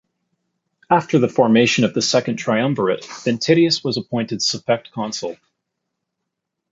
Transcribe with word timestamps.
After 0.89 1.19
the 1.19 1.29
formation 1.29 1.83
of 1.83 1.93
the 1.93 2.01
Second 2.01 2.37
Triumvirate, 2.37 3.03
Ventidius 3.03 3.83
was 3.83 3.97
appointed 3.97 4.41
suffect 4.41 4.91
consul. 4.91 5.35